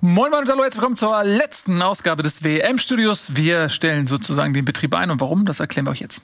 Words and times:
Moin 0.00 0.30
Moin 0.30 0.42
und 0.42 0.48
hallo, 0.48 0.62
herzlich 0.62 0.80
willkommen 0.80 0.94
zur 0.94 1.24
letzten 1.24 1.82
Ausgabe 1.82 2.22
des 2.22 2.44
WM-Studios. 2.44 3.34
Wir 3.34 3.68
stellen 3.68 4.06
sozusagen 4.06 4.54
den 4.54 4.64
Betrieb 4.64 4.94
ein 4.94 5.10
und 5.10 5.20
warum, 5.20 5.44
das 5.44 5.58
erklären 5.58 5.86
wir 5.86 5.90
euch 5.90 5.98
jetzt. 5.98 6.22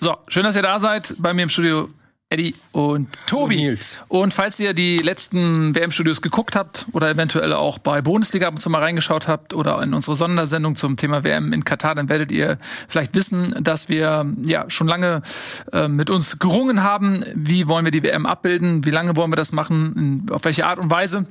So, 0.00 0.16
schön, 0.26 0.42
dass 0.42 0.56
ihr 0.56 0.62
da 0.62 0.80
seid. 0.80 1.14
Bei 1.16 1.32
mir 1.32 1.44
im 1.44 1.48
Studio 1.48 1.88
Eddie 2.32 2.54
und 2.72 3.08
Tobi. 3.26 3.56
Und, 3.56 3.62
Nils. 3.62 4.00
und 4.08 4.32
falls 4.32 4.58
ihr 4.58 4.72
die 4.72 4.98
letzten 4.98 5.74
WM-Studios 5.74 6.22
geguckt 6.22 6.56
habt 6.56 6.86
oder 6.92 7.10
eventuell 7.10 7.52
auch 7.52 7.78
bei 7.78 8.00
Bundesliga 8.00 8.48
ab 8.48 8.54
und 8.54 8.60
zu 8.60 8.70
mal 8.70 8.78
reingeschaut 8.78 9.28
habt 9.28 9.52
oder 9.52 9.82
in 9.82 9.92
unsere 9.92 10.16
Sondersendung 10.16 10.74
zum 10.74 10.96
Thema 10.96 11.24
WM 11.24 11.52
in 11.52 11.64
Katar, 11.64 11.94
dann 11.94 12.08
werdet 12.08 12.32
ihr 12.32 12.58
vielleicht 12.88 13.14
wissen, 13.14 13.54
dass 13.60 13.90
wir 13.90 14.26
ja 14.44 14.64
schon 14.68 14.88
lange 14.88 15.20
äh, 15.72 15.88
mit 15.88 16.08
uns 16.08 16.38
gerungen 16.38 16.82
haben, 16.82 17.22
wie 17.34 17.68
wollen 17.68 17.84
wir 17.84 17.92
die 17.92 18.02
WM 18.02 18.24
abbilden, 18.24 18.84
wie 18.86 18.90
lange 18.90 19.14
wollen 19.16 19.30
wir 19.30 19.36
das 19.36 19.52
machen, 19.52 20.26
auf 20.30 20.44
welche 20.44 20.64
Art 20.64 20.78
und 20.78 20.90
Weise. 20.90 21.26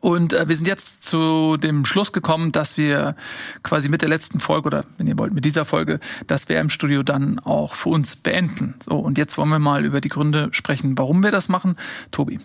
Und 0.00 0.32
äh, 0.32 0.48
wir 0.48 0.56
sind 0.56 0.68
jetzt 0.68 1.02
zu 1.02 1.56
dem 1.56 1.84
Schluss 1.84 2.12
gekommen, 2.12 2.52
dass 2.52 2.76
wir 2.76 3.16
quasi 3.62 3.88
mit 3.88 4.02
der 4.02 4.08
letzten 4.08 4.40
Folge 4.40 4.66
oder 4.66 4.84
wenn 4.96 5.06
ihr 5.06 5.18
wollt, 5.18 5.32
mit 5.32 5.44
dieser 5.44 5.64
Folge 5.64 6.00
das 6.26 6.48
WM-Studio 6.48 7.02
dann 7.02 7.38
auch 7.38 7.74
für 7.74 7.90
uns 7.90 8.16
beenden. 8.16 8.74
So, 8.84 8.98
und 8.98 9.18
jetzt 9.18 9.38
wollen 9.38 9.50
wir 9.50 9.58
mal 9.58 9.84
über 9.84 10.00
die 10.00 10.08
Gründe 10.08 10.48
sprechen, 10.52 10.96
warum 10.96 11.22
wir 11.22 11.30
das 11.30 11.48
machen. 11.48 11.76
Tobi. 12.10 12.38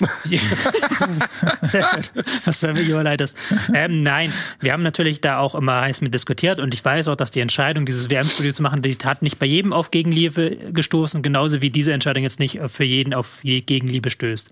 Was 2.44 2.60
du 2.60 2.72
mich 2.72 2.88
überleitest. 2.88 3.36
Ähm, 3.74 4.02
nein, 4.02 4.32
wir 4.60 4.72
haben 4.72 4.82
natürlich 4.82 5.20
da 5.20 5.38
auch 5.38 5.54
immer 5.54 5.80
heiß 5.80 6.00
mit 6.02 6.12
diskutiert 6.14 6.60
und 6.60 6.74
ich 6.74 6.84
weiß 6.84 7.08
auch, 7.08 7.16
dass 7.16 7.30
die 7.30 7.40
Entscheidung, 7.40 7.86
dieses 7.86 8.10
WM-Studio 8.10 8.52
zu 8.52 8.62
machen, 8.62 8.82
die 8.82 8.98
hat 9.04 9.22
nicht 9.22 9.38
bei 9.38 9.46
jedem 9.46 9.72
auf 9.72 9.90
Gegenliebe 9.90 10.56
gestoßen, 10.72 11.22
genauso 11.22 11.62
wie 11.62 11.70
diese 11.70 11.94
Entscheidung 11.94 12.22
jetzt 12.24 12.40
nicht 12.40 12.60
für 12.66 12.84
jeden 12.84 13.14
auf 13.14 13.40
Gegenliebe 13.42 14.10
stößt 14.10 14.50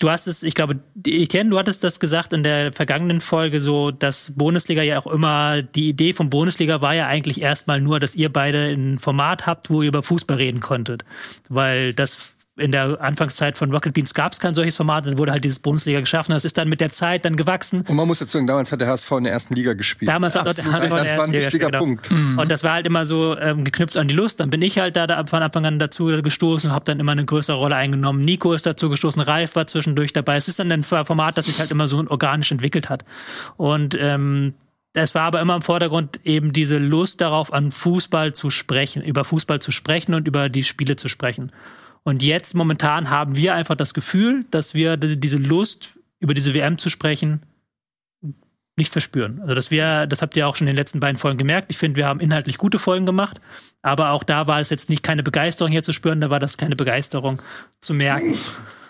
du 0.00 0.10
hast 0.10 0.26
es, 0.26 0.42
ich 0.42 0.54
glaube, 0.54 0.80
Etienne, 1.06 1.50
du 1.50 1.58
hattest 1.58 1.84
das 1.84 2.00
gesagt 2.00 2.32
in 2.32 2.42
der 2.42 2.72
vergangenen 2.72 3.20
Folge 3.20 3.60
so, 3.60 3.90
dass 3.92 4.32
Bundesliga 4.34 4.82
ja 4.82 4.98
auch 4.98 5.06
immer, 5.06 5.62
die 5.62 5.90
Idee 5.90 6.12
von 6.12 6.30
Bundesliga 6.30 6.80
war 6.80 6.94
ja 6.94 7.06
eigentlich 7.06 7.40
erstmal 7.40 7.80
nur, 7.80 8.00
dass 8.00 8.16
ihr 8.16 8.32
beide 8.32 8.72
ein 8.72 8.98
Format 8.98 9.46
habt, 9.46 9.70
wo 9.70 9.82
ihr 9.82 9.88
über 9.88 10.02
Fußball 10.02 10.38
reden 10.38 10.60
konntet. 10.60 11.04
Weil 11.48 11.94
das 11.94 12.34
in 12.60 12.72
der 12.72 13.00
Anfangszeit 13.00 13.58
von 13.58 13.72
Rocket 13.72 13.94
Beans 13.94 14.14
gab 14.14 14.32
es 14.32 14.40
kein 14.40 14.54
solches 14.54 14.76
Format, 14.76 15.06
dann 15.06 15.18
wurde 15.18 15.32
halt 15.32 15.44
dieses 15.44 15.58
Bundesliga 15.58 16.00
geschaffen. 16.00 16.32
Das 16.32 16.44
ist 16.44 16.56
dann 16.58 16.68
mit 16.68 16.80
der 16.80 16.90
Zeit 16.90 17.24
dann 17.24 17.36
gewachsen. 17.36 17.84
Und 17.88 17.96
man 17.96 18.06
muss 18.06 18.20
jetzt 18.20 18.32
sagen, 18.32 18.46
damals 18.46 18.70
hat 18.70 18.80
der 18.80 18.88
HSV 18.88 19.10
in 19.12 19.24
der 19.24 19.32
ersten 19.32 19.54
Liga 19.54 19.72
gespielt. 19.72 20.08
Damals 20.08 20.34
hat 20.34 20.46
der 20.46 20.64
HSV 20.64 20.90
das 20.90 21.16
war 21.16 21.24
ein 21.24 21.32
wichtiger 21.32 21.66
genau. 21.66 21.78
Punkt. 21.78 22.10
Mhm. 22.10 22.38
Und 22.38 22.50
das 22.50 22.62
war 22.62 22.74
halt 22.74 22.86
immer 22.86 23.04
so 23.04 23.36
ähm, 23.38 23.64
geknüpft 23.64 23.96
an 23.96 24.08
die 24.08 24.14
Lust. 24.14 24.40
Dann 24.40 24.50
bin 24.50 24.62
ich 24.62 24.78
halt 24.78 24.96
da, 24.96 25.06
da 25.06 25.24
von 25.26 25.42
Anfang 25.42 25.64
an 25.66 25.78
dazu 25.78 26.06
gestoßen 26.06 26.70
und 26.70 26.74
habe 26.74 26.84
dann 26.84 27.00
immer 27.00 27.12
eine 27.12 27.24
größere 27.24 27.56
Rolle 27.56 27.76
eingenommen. 27.76 28.20
Nico 28.20 28.52
ist 28.52 28.66
dazu 28.66 28.90
gestoßen, 28.90 29.20
Ralf 29.22 29.56
war 29.56 29.66
zwischendurch 29.66 30.12
dabei. 30.12 30.36
Es 30.36 30.48
ist 30.48 30.58
dann 30.58 30.70
ein 30.70 30.82
Format, 30.82 31.38
das 31.38 31.46
sich 31.46 31.58
halt 31.58 31.70
immer 31.70 31.88
so 31.88 32.04
organisch 32.08 32.52
entwickelt 32.52 32.88
hat. 32.88 33.04
Und 33.56 33.96
ähm, 33.98 34.54
es 34.92 35.14
war 35.14 35.22
aber 35.22 35.40
immer 35.40 35.54
im 35.54 35.62
Vordergrund 35.62 36.20
eben 36.24 36.52
diese 36.52 36.78
Lust 36.78 37.20
darauf, 37.20 37.52
an 37.52 37.70
Fußball 37.70 38.32
zu 38.32 38.50
sprechen, 38.50 39.02
über 39.02 39.22
Fußball 39.22 39.60
zu 39.60 39.70
sprechen 39.70 40.14
und 40.14 40.26
über 40.26 40.48
die 40.48 40.64
Spiele 40.64 40.96
zu 40.96 41.08
sprechen. 41.08 41.52
Und 42.02 42.22
jetzt 42.22 42.54
momentan 42.54 43.10
haben 43.10 43.36
wir 43.36 43.54
einfach 43.54 43.76
das 43.76 43.94
Gefühl, 43.94 44.44
dass 44.50 44.74
wir 44.74 44.96
diese 44.96 45.36
Lust, 45.36 45.98
über 46.18 46.34
diese 46.34 46.54
WM 46.54 46.78
zu 46.78 46.88
sprechen, 46.88 47.42
nicht 48.76 48.92
verspüren. 48.92 49.40
Also 49.42 49.54
dass 49.54 49.70
wir, 49.70 50.06
das 50.06 50.22
habt 50.22 50.36
ihr 50.36 50.48
auch 50.48 50.56
schon 50.56 50.66
in 50.66 50.72
den 50.72 50.76
letzten 50.76 51.00
beiden 51.00 51.18
Folgen 51.18 51.38
gemerkt. 51.38 51.66
Ich 51.70 51.78
finde, 51.78 51.96
wir 51.96 52.06
haben 52.06 52.20
inhaltlich 52.20 52.56
gute 52.58 52.78
Folgen 52.78 53.06
gemacht, 53.06 53.40
aber 53.82 54.10
auch 54.10 54.24
da 54.24 54.46
war 54.46 54.58
es 54.60 54.70
jetzt 54.70 54.88
nicht 54.88 55.02
keine 55.02 55.22
Begeisterung 55.22 55.70
hier 55.70 55.82
zu 55.82 55.92
spüren, 55.92 56.20
da 56.20 56.30
war 56.30 56.40
das 56.40 56.56
keine 56.56 56.76
Begeisterung 56.76 57.42
zu 57.80 57.94
merken. 57.94 58.36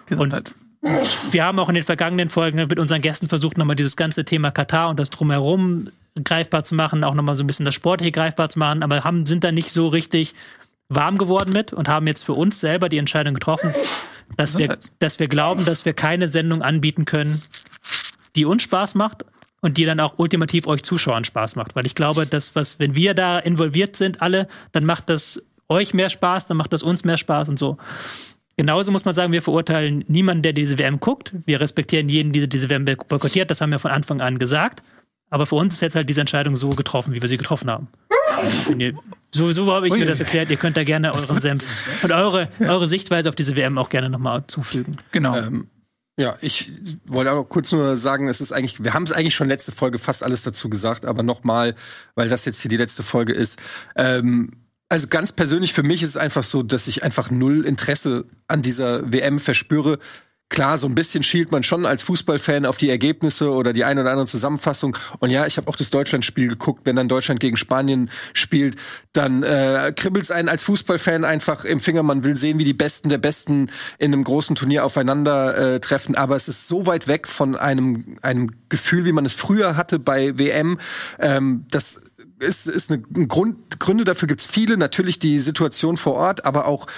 Gesundheit. 0.06 0.54
Und 0.80 1.32
wir 1.32 1.44
haben 1.44 1.58
auch 1.58 1.68
in 1.68 1.74
den 1.74 1.84
vergangenen 1.84 2.30
Folgen 2.30 2.56
mit 2.56 2.78
unseren 2.78 3.02
Gästen 3.02 3.26
versucht, 3.26 3.58
nochmal 3.58 3.76
dieses 3.76 3.96
ganze 3.96 4.24
Thema 4.24 4.50
Katar 4.50 4.88
und 4.88 4.98
das 4.98 5.10
drumherum 5.10 5.90
greifbar 6.24 6.64
zu 6.64 6.74
machen, 6.74 7.04
auch 7.04 7.14
nochmal 7.14 7.36
so 7.36 7.44
ein 7.44 7.46
bisschen 7.46 7.66
das 7.66 7.74
Sportliche 7.74 8.12
greifbar 8.12 8.48
zu 8.48 8.58
machen, 8.58 8.82
aber 8.82 9.04
haben, 9.04 9.26
sind 9.26 9.44
da 9.44 9.52
nicht 9.52 9.70
so 9.70 9.88
richtig 9.88 10.34
warm 10.90 11.16
geworden 11.16 11.50
mit 11.54 11.72
und 11.72 11.88
haben 11.88 12.06
jetzt 12.06 12.24
für 12.24 12.34
uns 12.34 12.60
selber 12.60 12.90
die 12.90 12.98
Entscheidung 12.98 13.34
getroffen, 13.34 13.72
dass 14.36 14.58
wir, 14.58 14.76
dass 14.98 15.18
wir 15.18 15.28
glauben, 15.28 15.64
dass 15.64 15.86
wir 15.86 15.94
keine 15.94 16.28
Sendung 16.28 16.62
anbieten 16.62 17.06
können, 17.06 17.42
die 18.36 18.44
uns 18.44 18.62
Spaß 18.64 18.96
macht 18.96 19.24
und 19.60 19.78
die 19.78 19.84
dann 19.84 20.00
auch 20.00 20.18
ultimativ 20.18 20.66
euch 20.66 20.82
Zuschauern 20.82 21.24
Spaß 21.24 21.56
macht. 21.56 21.76
Weil 21.76 21.86
ich 21.86 21.94
glaube, 21.94 22.26
dass 22.26 22.54
was, 22.54 22.78
wenn 22.78 22.94
wir 22.94 23.14
da 23.14 23.38
involviert 23.38 23.96
sind, 23.96 24.20
alle, 24.20 24.48
dann 24.72 24.84
macht 24.84 25.08
das 25.08 25.42
euch 25.68 25.94
mehr 25.94 26.08
Spaß, 26.08 26.46
dann 26.46 26.56
macht 26.56 26.72
das 26.72 26.82
uns 26.82 27.04
mehr 27.04 27.16
Spaß 27.16 27.48
und 27.48 27.58
so. 27.58 27.78
Genauso 28.56 28.92
muss 28.92 29.04
man 29.04 29.14
sagen, 29.14 29.32
wir 29.32 29.42
verurteilen 29.42 30.04
niemanden, 30.08 30.42
der 30.42 30.52
diese 30.52 30.78
WM 30.78 31.00
guckt. 31.00 31.32
Wir 31.46 31.60
respektieren 31.60 32.08
jeden, 32.08 32.32
der 32.32 32.46
diese 32.46 32.68
WM 32.68 32.84
boykottiert. 32.84 33.50
Das 33.50 33.60
haben 33.60 33.70
wir 33.70 33.78
von 33.78 33.90
Anfang 33.90 34.20
an 34.20 34.38
gesagt. 34.38 34.82
Aber 35.30 35.46
für 35.46 35.54
uns 35.54 35.74
ist 35.74 35.80
jetzt 35.80 35.94
halt 35.94 36.08
diese 36.08 36.20
Entscheidung 36.20 36.56
so 36.56 36.70
getroffen, 36.70 37.14
wie 37.14 37.22
wir 37.22 37.28
sie 37.28 37.38
getroffen 37.38 37.70
haben. 37.70 37.88
So, 39.32 39.52
so 39.52 39.72
habe 39.72 39.86
ich 39.86 39.92
mir 39.92 40.06
das 40.06 40.20
erklärt. 40.20 40.50
Ihr 40.50 40.56
könnt 40.56 40.76
da 40.76 40.84
gerne 40.84 41.14
euren 41.14 41.40
Senf 41.40 41.64
und 42.02 42.12
eure, 42.12 42.48
eure 42.60 42.88
Sichtweise 42.88 43.28
auf 43.28 43.34
diese 43.34 43.56
WM 43.56 43.78
auch 43.78 43.88
gerne 43.88 44.10
nochmal 44.10 44.44
zufügen. 44.46 44.96
Genau. 45.12 45.36
Ähm, 45.36 45.68
ja, 46.18 46.36
ich 46.40 46.72
wollte 47.06 47.32
auch 47.32 47.44
kurz 47.44 47.72
nur 47.72 47.96
sagen, 47.96 48.28
es 48.28 48.40
ist 48.40 48.52
eigentlich, 48.52 48.84
wir 48.84 48.92
haben 48.92 49.04
es 49.04 49.12
eigentlich 49.12 49.34
schon 49.34 49.48
letzte 49.48 49.72
Folge 49.72 49.98
fast 49.98 50.22
alles 50.22 50.42
dazu 50.42 50.68
gesagt, 50.68 51.06
aber 51.06 51.22
nochmal, 51.22 51.74
weil 52.14 52.28
das 52.28 52.44
jetzt 52.44 52.60
hier 52.60 52.68
die 52.68 52.76
letzte 52.76 53.02
Folge 53.02 53.32
ist. 53.32 53.58
Ähm, 53.96 54.50
also 54.90 55.06
ganz 55.06 55.32
persönlich 55.32 55.72
für 55.72 55.84
mich 55.84 56.02
ist 56.02 56.10
es 56.10 56.16
einfach 56.16 56.42
so, 56.42 56.62
dass 56.62 56.88
ich 56.88 57.04
einfach 57.04 57.30
null 57.30 57.64
Interesse 57.64 58.26
an 58.48 58.60
dieser 58.60 59.10
WM 59.12 59.38
verspüre 59.38 59.98
klar, 60.50 60.76
so 60.78 60.86
ein 60.88 60.94
bisschen 60.94 61.22
schielt 61.22 61.52
man 61.52 61.62
schon 61.62 61.86
als 61.86 62.02
Fußballfan 62.02 62.66
auf 62.66 62.76
die 62.76 62.90
Ergebnisse 62.90 63.50
oder 63.50 63.72
die 63.72 63.84
eine 63.84 64.02
oder 64.02 64.10
andere 64.10 64.26
Zusammenfassung. 64.26 64.96
Und 65.20 65.30
ja, 65.30 65.46
ich 65.46 65.56
habe 65.56 65.68
auch 65.68 65.76
das 65.76 65.90
Deutschlandspiel 65.90 66.48
geguckt. 66.48 66.82
Wenn 66.84 66.96
dann 66.96 67.08
Deutschland 67.08 67.40
gegen 67.40 67.56
Spanien 67.56 68.10
spielt, 68.34 68.76
dann 69.12 69.42
äh, 69.42 69.92
kribbelt's 69.96 70.30
einen 70.30 70.48
als 70.48 70.64
Fußballfan 70.64 71.24
einfach 71.24 71.64
im 71.64 71.80
Finger. 71.80 72.02
Man 72.02 72.24
will 72.24 72.36
sehen, 72.36 72.58
wie 72.58 72.64
die 72.64 72.74
Besten 72.74 73.08
der 73.08 73.18
Besten 73.18 73.70
in 73.98 74.12
einem 74.12 74.24
großen 74.24 74.56
Turnier 74.56 74.84
aufeinander 74.84 75.56
äh, 75.56 75.80
treffen. 75.80 76.16
Aber 76.16 76.34
es 76.36 76.48
ist 76.48 76.66
so 76.66 76.84
weit 76.84 77.06
weg 77.06 77.28
von 77.28 77.54
einem, 77.54 78.18
einem 78.20 78.50
Gefühl, 78.68 79.04
wie 79.04 79.12
man 79.12 79.24
es 79.24 79.34
früher 79.34 79.76
hatte 79.76 80.00
bei 80.00 80.36
WM. 80.36 80.78
Ähm, 81.20 81.64
das 81.70 82.02
ist, 82.40 82.66
ist 82.66 82.90
eine 82.90 83.02
ein 83.16 83.28
Grund, 83.28 83.78
Gründe 83.78 84.04
dafür 84.04 84.26
gibt's 84.26 84.46
viele. 84.46 84.76
Natürlich 84.76 85.20
die 85.20 85.38
Situation 85.38 85.96
vor 85.96 86.14
Ort, 86.14 86.44
aber 86.44 86.66
auch 86.66 86.88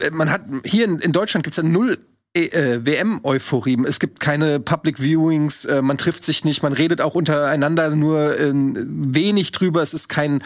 äh, 0.00 0.10
man 0.10 0.30
hat 0.30 0.42
hier 0.64 0.84
in, 0.84 0.98
in 0.98 1.12
Deutschland 1.12 1.44
gibt's 1.44 1.58
ja 1.58 1.62
null 1.62 1.98
äh, 2.36 2.84
WM-Euphorie. 2.84 3.78
Es 3.86 3.98
gibt 3.98 4.20
keine 4.20 4.60
Public 4.60 5.00
Viewings, 5.00 5.64
äh, 5.64 5.82
man 5.82 5.98
trifft 5.98 6.24
sich 6.24 6.44
nicht, 6.44 6.62
man 6.62 6.72
redet 6.72 7.00
auch 7.00 7.14
untereinander 7.14 7.90
nur 7.90 8.38
äh, 8.38 8.52
wenig 8.52 9.52
drüber. 9.52 9.82
Es 9.82 9.94
ist 9.94 10.08
kein 10.08 10.42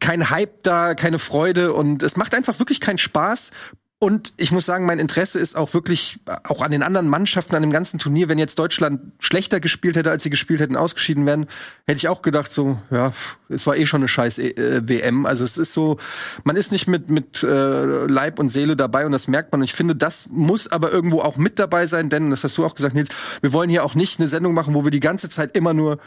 kein 0.00 0.30
Hype 0.30 0.64
da, 0.64 0.94
keine 0.94 1.20
Freude 1.20 1.72
und 1.72 2.02
es 2.02 2.16
macht 2.16 2.34
einfach 2.34 2.58
wirklich 2.58 2.80
keinen 2.80 2.98
Spaß. 2.98 3.52
Und 4.02 4.32
ich 4.36 4.50
muss 4.50 4.66
sagen, 4.66 4.84
mein 4.84 4.98
Interesse 4.98 5.38
ist 5.38 5.56
auch 5.56 5.74
wirklich 5.74 6.18
auch 6.42 6.60
an 6.60 6.72
den 6.72 6.82
anderen 6.82 7.06
Mannschaften, 7.06 7.54
an 7.54 7.62
dem 7.62 7.70
ganzen 7.70 8.00
Turnier. 8.00 8.28
Wenn 8.28 8.36
jetzt 8.36 8.58
Deutschland 8.58 9.00
schlechter 9.20 9.60
gespielt 9.60 9.94
hätte, 9.94 10.10
als 10.10 10.24
sie 10.24 10.30
gespielt 10.30 10.60
hätten, 10.60 10.74
ausgeschieden 10.74 11.24
werden, 11.24 11.46
hätte 11.86 11.98
ich 11.98 12.08
auch 12.08 12.20
gedacht, 12.20 12.52
so, 12.52 12.82
ja, 12.90 13.12
es 13.48 13.64
war 13.64 13.76
eh 13.76 13.86
schon 13.86 14.00
eine 14.00 14.08
scheiß 14.08 14.38
äh, 14.38 14.82
WM. 14.88 15.24
Also 15.24 15.44
es 15.44 15.56
ist 15.56 15.72
so, 15.72 15.98
man 16.42 16.56
ist 16.56 16.72
nicht 16.72 16.88
mit, 16.88 17.10
mit 17.10 17.44
äh, 17.44 18.06
Leib 18.06 18.40
und 18.40 18.50
Seele 18.50 18.74
dabei 18.74 19.06
und 19.06 19.12
das 19.12 19.28
merkt 19.28 19.52
man. 19.52 19.60
Und 19.60 19.66
ich 19.66 19.74
finde, 19.74 19.94
das 19.94 20.26
muss 20.32 20.66
aber 20.66 20.90
irgendwo 20.90 21.20
auch 21.20 21.36
mit 21.36 21.60
dabei 21.60 21.86
sein, 21.86 22.08
denn, 22.08 22.30
das 22.30 22.42
hast 22.42 22.58
du 22.58 22.64
auch 22.64 22.74
gesagt, 22.74 22.96
Nils, 22.96 23.08
wir 23.40 23.52
wollen 23.52 23.70
hier 23.70 23.84
auch 23.84 23.94
nicht 23.94 24.18
eine 24.18 24.26
Sendung 24.26 24.52
machen, 24.52 24.74
wo 24.74 24.82
wir 24.82 24.90
die 24.90 24.98
ganze 24.98 25.28
Zeit 25.28 25.56
immer 25.56 25.74
nur 25.74 25.98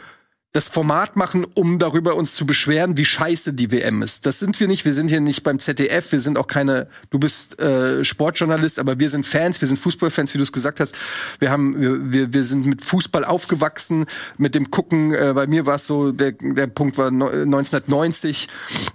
das 0.56 0.68
Format 0.68 1.16
machen, 1.16 1.44
um 1.52 1.78
darüber 1.78 2.16
uns 2.16 2.34
zu 2.34 2.46
beschweren, 2.46 2.96
wie 2.96 3.04
scheiße 3.04 3.52
die 3.52 3.70
WM 3.70 4.00
ist. 4.00 4.24
Das 4.24 4.38
sind 4.38 4.58
wir 4.58 4.68
nicht. 4.68 4.86
Wir 4.86 4.94
sind 4.94 5.08
hier 5.08 5.20
nicht 5.20 5.42
beim 5.42 5.58
ZDF. 5.58 6.10
Wir 6.12 6.20
sind 6.20 6.38
auch 6.38 6.46
keine. 6.46 6.88
Du 7.10 7.18
bist 7.18 7.60
äh, 7.60 8.02
Sportjournalist, 8.02 8.78
aber 8.78 8.98
wir 8.98 9.10
sind 9.10 9.26
Fans. 9.26 9.60
Wir 9.60 9.68
sind 9.68 9.76
Fußballfans, 9.76 10.32
wie 10.32 10.38
du 10.38 10.42
es 10.42 10.52
gesagt 10.52 10.80
hast. 10.80 10.96
Wir 11.40 11.50
haben, 11.50 11.78
wir, 11.78 12.12
wir, 12.12 12.32
wir 12.32 12.44
sind 12.46 12.64
mit 12.64 12.82
Fußball 12.82 13.26
aufgewachsen, 13.26 14.06
mit 14.38 14.54
dem 14.54 14.70
Gucken. 14.70 15.12
Äh, 15.12 15.34
bei 15.34 15.46
mir 15.46 15.66
war 15.66 15.74
es 15.74 15.86
so, 15.86 16.10
der, 16.10 16.32
der 16.32 16.68
Punkt 16.68 16.96
war 16.96 17.08
1990. 17.08 18.48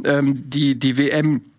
Ähm, 0.04 0.50
die 0.50 0.80
die 0.80 0.98
WM 0.98 1.51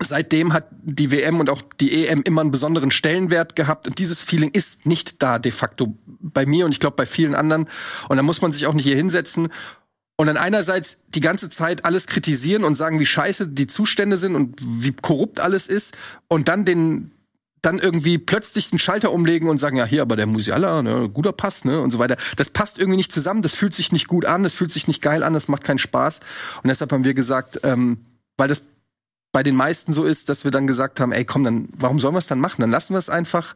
Seitdem 0.00 0.52
hat 0.52 0.68
die 0.82 1.10
WM 1.10 1.40
und 1.40 1.50
auch 1.50 1.62
die 1.80 2.06
EM 2.06 2.22
immer 2.22 2.40
einen 2.40 2.50
besonderen 2.50 2.90
Stellenwert 2.90 3.56
gehabt. 3.56 3.88
Und 3.88 3.98
dieses 3.98 4.22
Feeling 4.22 4.50
ist 4.50 4.86
nicht 4.86 5.22
da 5.22 5.38
de 5.38 5.50
facto 5.50 5.96
bei 6.06 6.46
mir 6.46 6.66
und 6.66 6.72
ich 6.72 6.80
glaube 6.80 6.96
bei 6.96 7.06
vielen 7.06 7.34
anderen. 7.34 7.68
Und 8.08 8.16
da 8.16 8.22
muss 8.22 8.40
man 8.40 8.52
sich 8.52 8.66
auch 8.66 8.74
nicht 8.74 8.84
hier 8.84 8.96
hinsetzen 8.96 9.48
und 10.16 10.26
dann 10.26 10.36
einerseits 10.36 10.98
die 11.14 11.20
ganze 11.20 11.48
Zeit 11.48 11.84
alles 11.84 12.06
kritisieren 12.06 12.64
und 12.64 12.76
sagen, 12.76 12.98
wie 12.98 13.06
scheiße 13.06 13.48
die 13.48 13.68
Zustände 13.68 14.18
sind 14.18 14.34
und 14.34 14.56
wie 14.60 14.92
korrupt 14.92 15.40
alles 15.40 15.68
ist 15.68 15.96
und 16.26 16.48
dann 16.48 16.64
den 16.64 17.12
dann 17.62 17.78
irgendwie 17.80 18.18
plötzlich 18.18 18.70
den 18.70 18.78
Schalter 18.78 19.12
umlegen 19.12 19.48
und 19.48 19.58
sagen, 19.58 19.76
ja, 19.76 19.84
hier 19.84 20.02
aber 20.02 20.14
der 20.14 20.26
Musiala, 20.26 20.80
ne, 20.80 21.08
guter 21.08 21.32
Pass, 21.32 21.64
ne, 21.64 21.80
und 21.80 21.90
so 21.90 21.98
weiter. 21.98 22.16
Das 22.36 22.50
passt 22.50 22.78
irgendwie 22.78 22.98
nicht 22.98 23.10
zusammen, 23.10 23.42
das 23.42 23.52
fühlt 23.52 23.74
sich 23.74 23.90
nicht 23.90 24.06
gut 24.06 24.26
an, 24.26 24.44
das 24.44 24.54
fühlt 24.54 24.70
sich 24.70 24.86
nicht 24.86 25.02
geil 25.02 25.24
an, 25.24 25.34
das 25.34 25.48
macht 25.48 25.64
keinen 25.64 25.78
Spaß. 25.78 26.20
Und 26.62 26.68
deshalb 26.68 26.92
haben 26.92 27.04
wir 27.04 27.14
gesagt, 27.14 27.60
ähm, 27.64 27.98
weil 28.36 28.48
das 28.48 28.62
bei 29.32 29.42
den 29.42 29.56
meisten 29.56 29.92
so 29.92 30.04
ist, 30.04 30.28
dass 30.28 30.44
wir 30.44 30.50
dann 30.50 30.66
gesagt 30.66 31.00
haben, 31.00 31.12
ey, 31.12 31.24
komm, 31.24 31.44
dann 31.44 31.68
warum 31.76 32.00
sollen 32.00 32.14
wir 32.14 32.18
es 32.18 32.26
dann 32.26 32.40
machen? 32.40 32.60
Dann 32.60 32.70
lassen 32.70 32.94
wir 32.94 32.98
es 32.98 33.10
einfach. 33.10 33.54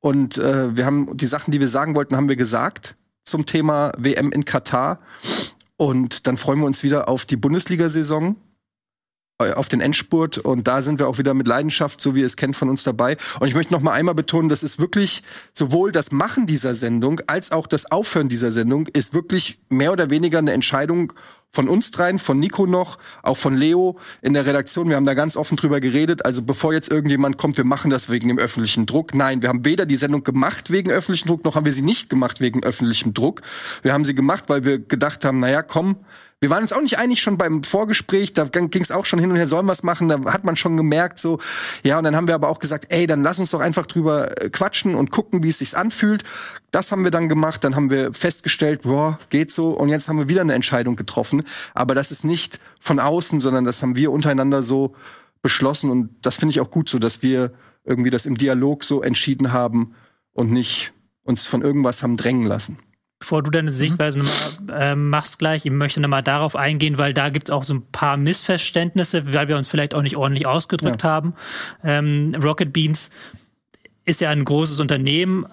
Und 0.00 0.38
äh, 0.38 0.76
wir 0.76 0.86
haben 0.86 1.16
die 1.16 1.26
Sachen, 1.26 1.50
die 1.50 1.60
wir 1.60 1.68
sagen 1.68 1.94
wollten, 1.94 2.16
haben 2.16 2.28
wir 2.28 2.36
gesagt 2.36 2.94
zum 3.24 3.46
Thema 3.46 3.92
WM 3.98 4.30
in 4.32 4.44
Katar. 4.44 5.00
Und 5.76 6.26
dann 6.26 6.36
freuen 6.36 6.60
wir 6.60 6.66
uns 6.66 6.82
wieder 6.82 7.08
auf 7.08 7.24
die 7.24 7.36
Bundesliga-Saison 7.36 8.36
äh, 9.40 9.52
auf 9.52 9.68
den 9.68 9.80
Endspurt 9.80 10.38
und 10.38 10.66
da 10.66 10.82
sind 10.82 10.98
wir 10.98 11.06
auch 11.06 11.18
wieder 11.18 11.32
mit 11.32 11.46
Leidenschaft, 11.46 12.00
so 12.00 12.16
wie 12.16 12.20
ihr 12.20 12.26
es 12.26 12.36
kennt, 12.36 12.56
von 12.56 12.68
uns 12.68 12.82
dabei. 12.82 13.16
Und 13.38 13.46
ich 13.46 13.54
möchte 13.54 13.72
noch 13.72 13.80
mal 13.80 13.92
einmal 13.92 14.16
betonen, 14.16 14.48
das 14.48 14.64
ist 14.64 14.80
wirklich 14.80 15.22
sowohl 15.54 15.92
das 15.92 16.10
Machen 16.10 16.48
dieser 16.48 16.74
Sendung 16.74 17.20
als 17.28 17.52
auch 17.52 17.68
das 17.68 17.88
Aufhören 17.92 18.28
dieser 18.28 18.50
Sendung 18.50 18.88
ist 18.88 19.14
wirklich 19.14 19.60
mehr 19.68 19.92
oder 19.92 20.10
weniger 20.10 20.38
eine 20.38 20.50
Entscheidung 20.50 21.12
von 21.52 21.68
uns 21.68 21.90
dreien, 21.90 22.18
von 22.18 22.38
Nico 22.38 22.66
noch, 22.66 22.98
auch 23.22 23.36
von 23.36 23.56
Leo 23.56 23.98
in 24.22 24.34
der 24.34 24.46
Redaktion. 24.46 24.88
Wir 24.88 24.96
haben 24.96 25.06
da 25.06 25.14
ganz 25.14 25.36
offen 25.36 25.56
drüber 25.56 25.80
geredet. 25.80 26.24
Also 26.24 26.42
bevor 26.42 26.72
jetzt 26.72 26.90
irgendjemand 26.90 27.38
kommt, 27.38 27.56
wir 27.56 27.64
machen 27.64 27.90
das 27.90 28.10
wegen 28.10 28.28
dem 28.28 28.38
öffentlichen 28.38 28.86
Druck. 28.86 29.14
Nein, 29.14 29.42
wir 29.42 29.48
haben 29.48 29.64
weder 29.64 29.86
die 29.86 29.96
Sendung 29.96 30.22
gemacht 30.24 30.70
wegen 30.70 30.90
öffentlichem 30.90 31.28
Druck, 31.28 31.44
noch 31.44 31.54
haben 31.56 31.66
wir 31.66 31.72
sie 31.72 31.82
nicht 31.82 32.10
gemacht 32.10 32.40
wegen 32.40 32.62
öffentlichem 32.62 33.14
Druck. 33.14 33.42
Wir 33.82 33.92
haben 33.92 34.04
sie 34.04 34.14
gemacht, 34.14 34.44
weil 34.48 34.64
wir 34.64 34.78
gedacht 34.78 35.24
haben, 35.24 35.38
naja, 35.40 35.62
komm, 35.62 35.96
wir 36.40 36.50
waren 36.50 36.62
uns 36.62 36.72
auch 36.72 36.80
nicht 36.80 36.98
einig 36.98 37.20
schon 37.20 37.36
beim 37.36 37.64
Vorgespräch, 37.64 38.32
da 38.32 38.44
ging 38.44 38.82
es 38.82 38.92
auch 38.92 39.04
schon 39.04 39.18
hin 39.18 39.30
und 39.30 39.36
her, 39.36 39.48
sollen 39.48 39.66
wir 39.66 39.72
es 39.72 39.82
machen, 39.82 40.08
da 40.08 40.20
hat 40.32 40.44
man 40.44 40.56
schon 40.56 40.76
gemerkt 40.76 41.18
so, 41.18 41.40
ja, 41.82 41.98
und 41.98 42.04
dann 42.04 42.14
haben 42.14 42.28
wir 42.28 42.36
aber 42.36 42.48
auch 42.48 42.60
gesagt, 42.60 42.86
ey, 42.90 43.06
dann 43.06 43.22
lass 43.22 43.40
uns 43.40 43.50
doch 43.50 43.60
einfach 43.60 43.86
drüber 43.86 44.40
äh, 44.40 44.48
quatschen 44.48 44.94
und 44.94 45.10
gucken, 45.10 45.42
wie 45.42 45.48
es 45.48 45.58
sich 45.58 45.76
anfühlt. 45.76 46.22
Das 46.70 46.92
haben 46.92 47.02
wir 47.02 47.10
dann 47.10 47.28
gemacht, 47.28 47.64
dann 47.64 47.74
haben 47.74 47.90
wir 47.90 48.14
festgestellt, 48.14 48.82
boah, 48.82 49.18
geht 49.30 49.50
so 49.50 49.70
und 49.70 49.88
jetzt 49.88 50.08
haben 50.08 50.18
wir 50.18 50.28
wieder 50.28 50.42
eine 50.42 50.54
Entscheidung 50.54 50.94
getroffen, 50.94 51.42
aber 51.74 51.94
das 51.96 52.12
ist 52.12 52.24
nicht 52.24 52.60
von 52.78 53.00
außen, 53.00 53.40
sondern 53.40 53.64
das 53.64 53.82
haben 53.82 53.96
wir 53.96 54.12
untereinander 54.12 54.62
so 54.62 54.94
beschlossen 55.42 55.90
und 55.90 56.10
das 56.22 56.36
finde 56.36 56.50
ich 56.50 56.60
auch 56.60 56.70
gut 56.70 56.88
so, 56.88 56.98
dass 56.98 57.22
wir 57.22 57.52
irgendwie 57.84 58.10
das 58.10 58.26
im 58.26 58.36
Dialog 58.36 58.84
so 58.84 59.02
entschieden 59.02 59.52
haben 59.52 59.94
und 60.32 60.52
nicht 60.52 60.92
uns 61.24 61.46
von 61.46 61.62
irgendwas 61.62 62.02
haben 62.02 62.16
drängen 62.16 62.44
lassen. 62.44 62.78
Bevor 63.20 63.42
du 63.42 63.50
deine 63.50 63.70
mhm. 63.70 63.74
Sichtweise 63.74 64.20
mhm. 64.20 64.28
äh, 64.70 64.94
machst 64.94 65.38
gleich, 65.38 65.64
ich 65.64 65.72
möchte 65.72 66.00
nochmal 66.00 66.22
darauf 66.22 66.54
eingehen, 66.54 66.98
weil 66.98 67.12
da 67.12 67.30
gibt 67.30 67.48
es 67.48 67.52
auch 67.52 67.64
so 67.64 67.74
ein 67.74 67.86
paar 67.90 68.16
Missverständnisse, 68.16 69.32
weil 69.32 69.48
wir 69.48 69.56
uns 69.56 69.68
vielleicht 69.68 69.94
auch 69.94 70.02
nicht 70.02 70.16
ordentlich 70.16 70.46
ausgedrückt 70.46 71.02
ja. 71.02 71.08
haben. 71.08 71.34
Ähm, 71.82 72.36
Rocket 72.40 72.72
Beans 72.72 73.10
ist 74.04 74.20
ja 74.20 74.30
ein 74.30 74.44
großes 74.44 74.80
Unternehmen, 74.80 75.46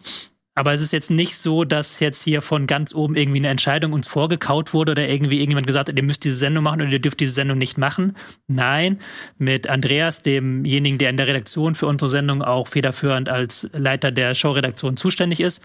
aber 0.56 0.72
es 0.72 0.82
ist 0.82 0.94
jetzt 0.94 1.12
nicht 1.12 1.38
so, 1.38 1.66
dass 1.66 2.00
jetzt 2.00 2.24
hier 2.24 2.42
von 2.42 2.66
ganz 2.66 2.96
oben 2.96 3.16
irgendwie 3.16 3.40
eine 3.40 3.50
Entscheidung 3.50 3.92
uns 3.92 4.08
vorgekaut 4.08 4.74
wurde 4.74 4.94
oder 4.94 5.08
irgendwie 5.08 5.40
irgendjemand 5.40 5.68
gesagt 5.68 5.90
hat, 5.90 5.98
ihr 5.98 6.04
müsst 6.04 6.24
diese 6.24 6.38
Sendung 6.38 6.64
machen 6.64 6.82
oder 6.82 6.92
ihr 6.92 7.00
dürft 7.00 7.20
diese 7.20 7.34
Sendung 7.34 7.58
nicht 7.58 7.78
machen. 7.78 8.16
Nein, 8.48 9.00
mit 9.38 9.68
Andreas, 9.68 10.22
demjenigen, 10.22 10.98
der 10.98 11.10
in 11.10 11.18
der 11.18 11.28
Redaktion 11.28 11.76
für 11.76 11.88
unsere 11.88 12.08
Sendung 12.08 12.42
auch 12.42 12.70
federführend 12.70 13.28
als 13.28 13.70
Leiter 13.74 14.12
der 14.12 14.34
Showredaktion 14.34 14.96
zuständig 14.96 15.42
ist, 15.42 15.62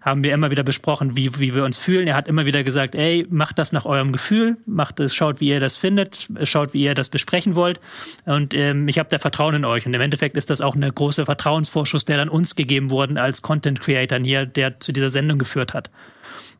haben 0.00 0.24
wir 0.24 0.32
immer 0.32 0.50
wieder 0.50 0.62
besprochen, 0.62 1.16
wie, 1.16 1.38
wie 1.38 1.54
wir 1.54 1.64
uns 1.64 1.76
fühlen. 1.76 2.08
Er 2.08 2.16
hat 2.16 2.26
immer 2.26 2.46
wieder 2.46 2.64
gesagt, 2.64 2.94
ey, 2.94 3.26
macht 3.28 3.58
das 3.58 3.72
nach 3.72 3.84
eurem 3.84 4.10
Gefühl, 4.10 4.56
macht 4.64 5.00
es, 5.00 5.14
schaut, 5.14 5.40
wie 5.40 5.48
ihr 5.48 5.60
das 5.60 5.76
findet, 5.76 6.28
schaut, 6.44 6.72
wie 6.72 6.82
ihr 6.82 6.94
das 6.94 7.10
besprechen 7.10 7.56
wollt. 7.56 7.78
Und 8.24 8.54
ähm, 8.54 8.88
ich 8.88 8.98
habe 8.98 9.10
da 9.10 9.18
Vertrauen 9.18 9.56
in 9.56 9.64
euch. 9.66 9.84
Und 9.84 9.94
im 9.94 10.00
Endeffekt 10.00 10.36
ist 10.36 10.48
das 10.48 10.62
auch 10.62 10.74
eine 10.74 10.90
große 10.90 11.26
Vertrauensvorschuss, 11.26 12.06
der 12.06 12.16
dann 12.16 12.30
uns 12.30 12.56
gegeben 12.56 12.90
worden 12.90 13.18
als 13.18 13.42
Content 13.42 13.82
Creator 13.82 14.18
hier, 14.30 14.46
der 14.46 14.80
zu 14.80 14.92
dieser 14.92 15.08
Sendung 15.08 15.38
geführt 15.38 15.74
hat. 15.74 15.90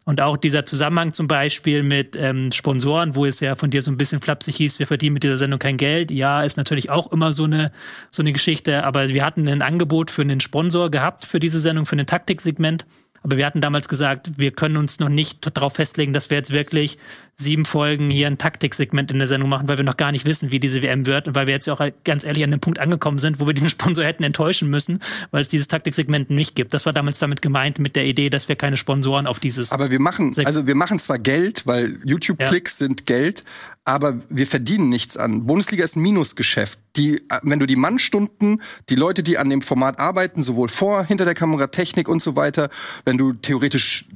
Und 0.05 0.21
auch 0.21 0.37
dieser 0.37 0.65
Zusammenhang 0.65 1.13
zum 1.13 1.29
Beispiel 1.29 1.83
mit 1.83 2.17
ähm, 2.17 2.51
Sponsoren, 2.53 3.15
wo 3.15 3.27
es 3.27 3.41
ja 3.41 3.55
von 3.55 3.71
dir 3.71 3.83
so 3.83 3.91
ein 3.91 3.99
bisschen 3.99 4.21
flapsig 4.21 4.57
hieß, 4.57 4.79
wir 4.79 4.87
verdienen 4.87 5.15
mit 5.15 5.23
dieser 5.23 5.37
Sendung 5.37 5.59
kein 5.59 5.77
Geld. 5.77 6.11
Ja, 6.11 6.43
ist 6.43 6.57
natürlich 6.57 6.91
auch 6.91 7.13
immer 7.13 7.33
so 7.33 7.45
eine, 7.45 7.71
so 8.11 8.23
eine 8.23 8.33
Geschichte. 8.33 8.83
Aber 8.85 9.09
wir 9.09 9.25
hatten 9.25 9.47
ein 9.47 9.63
Angebot 9.63 10.11
für 10.11 10.23
einen 10.23 10.41
Sponsor 10.41 10.91
gehabt 10.91 11.27
für 11.27 11.39
diese 11.39 11.61
Sendung, 11.61 11.87
für 11.87 11.97
ein 11.97 12.07
Taktiksegment. 12.07 12.87
Aber 13.23 13.37
wir 13.37 13.45
hatten 13.45 13.61
damals 13.61 13.89
gesagt, 13.89 14.33
wir 14.37 14.51
können 14.51 14.79
uns 14.79 14.99
noch 14.99 15.11
nicht 15.11 15.57
darauf 15.57 15.75
festlegen, 15.75 16.13
dass 16.15 16.31
wir 16.31 16.39
jetzt 16.39 16.53
wirklich 16.53 16.97
sieben 17.41 17.65
Folgen 17.65 18.11
hier 18.11 18.27
ein 18.27 18.39
Taktiksegment 18.39 19.11
in 19.11 19.19
der 19.19 19.29
Sendung 19.29 19.49
machen, 19.49 19.69
weil 19.69 19.77
wir 19.77 19.85
noch 19.85 19.97
gar 19.97 20.13
nicht 20.13 20.27
wissen, 20.27 20.51
wie 20.51 20.61
diese 20.61 20.83
WM 20.83 21.07
wird 21.07 21.27
und 21.27 21.35
weil 21.35 21.47
wir 21.47 21.55
jetzt 21.55 21.69
auch 21.69 21.81
ganz 22.05 22.25
ehrlich 22.25 22.45
an 22.45 22.51
dem 22.51 22.61
Punkt 22.61 22.79
angekommen 22.79 23.19
sind, 23.19 23.41
wo 23.41 23.47
wir 23.47 23.55
diesen 23.55 23.71
Sponsor 23.71 24.05
hätten 24.05 24.23
enttäuschen 24.23 24.71
müssen, 24.71 25.01
weil 25.31 25.43
es 25.43 25.49
dieses 25.49 25.69
Taktiksegment 25.69 26.31
nicht 26.31 26.55
gibt. 26.55 26.75
Das 26.75 26.87
war 26.87 26.93
damals 26.93 27.19
damit 27.19 27.43
gemeint 27.43 27.79
mit 27.79 27.97
der 27.97 28.05
Idee, 28.05 28.31
dass 28.31 28.49
wir 28.49 28.57
keine 28.57 28.77
Sponsoren 28.77 29.27
auf 29.27 29.41
dieses. 29.41 29.73
Aber 29.73 29.91
wir 29.91 30.01
machen, 30.01 30.35
also 30.45 30.67
wir 30.67 30.75
machen 30.75 30.99
zwar 30.99 31.19
Geld, 31.19 31.67
weil 31.67 31.99
YouTube-Klicks 32.05 32.79
ja. 32.79 32.87
sind 32.87 33.07
Geld, 33.07 33.45
aber 33.85 34.19
wir 34.29 34.47
verdienen 34.47 34.89
nichts 34.89 35.17
an. 35.17 35.47
Bundesliga 35.47 35.85
ist 35.85 35.97
ein 35.97 36.03
Minusgeschäft. 36.03 36.79
Die, 36.97 37.23
wenn 37.43 37.59
du 37.59 37.67
die 37.67 37.77
Mannstunden, 37.77 38.63
die 38.89 38.95
Leute, 38.97 39.23
die 39.23 39.39
an 39.39 39.49
dem 39.49 39.63
Format 39.63 39.99
arbeiten, 40.01 40.43
sowohl 40.43 40.69
vor, 40.69 41.05
hinter 41.05 41.25
der 41.25 41.35
Kamera, 41.35 41.69
Technik 41.69 42.09
und 42.09 42.23
so 42.23 42.37
weiter, 42.37 42.69
wenn 43.05 43.17
du 43.17 43.33
theoretisch 43.33 44.07